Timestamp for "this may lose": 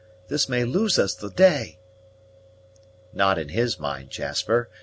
0.29-0.97